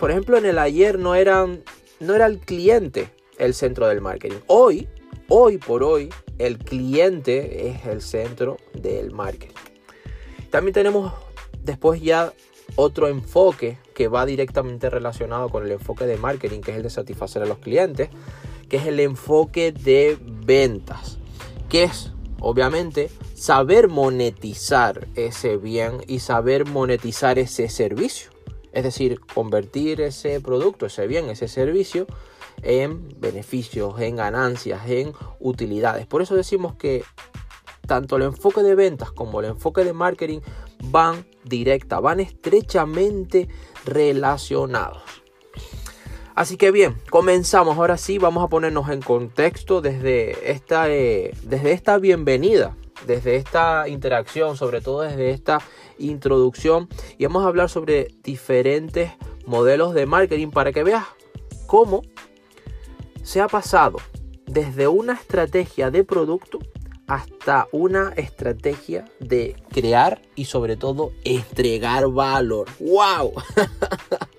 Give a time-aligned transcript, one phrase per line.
[0.00, 1.62] por ejemplo, en el ayer no, eran,
[2.00, 4.38] no era el cliente el centro del marketing.
[4.46, 4.88] Hoy,
[5.28, 9.54] hoy por hoy, el cliente es el centro del marketing.
[10.48, 11.12] También tenemos
[11.62, 12.32] después ya
[12.76, 16.90] otro enfoque que va directamente relacionado con el enfoque de marketing, que es el de
[16.90, 18.08] satisfacer a los clientes,
[18.70, 21.18] que es el enfoque de ventas,
[21.68, 22.10] que es
[22.40, 28.39] obviamente saber monetizar ese bien y saber monetizar ese servicio.
[28.72, 32.06] Es decir, convertir ese producto, ese bien, ese servicio
[32.62, 36.06] en beneficios, en ganancias, en utilidades.
[36.06, 37.04] Por eso decimos que
[37.86, 40.40] tanto el enfoque de ventas como el enfoque de marketing
[40.84, 43.48] van directa, van estrechamente
[43.84, 45.02] relacionados.
[46.34, 47.76] Así que bien, comenzamos.
[47.76, 53.88] Ahora sí, vamos a ponernos en contexto desde esta, eh, desde esta bienvenida, desde esta
[53.88, 55.60] interacción, sobre todo desde esta
[55.98, 56.88] introducción.
[57.18, 59.12] Y vamos a hablar sobre diferentes
[59.46, 61.04] modelos de marketing para que veas
[61.66, 62.02] cómo
[63.22, 63.98] se ha pasado
[64.46, 66.58] desde una estrategia de producto
[67.06, 72.68] hasta una estrategia de crear y sobre todo entregar valor.
[72.78, 73.32] ¡Wow!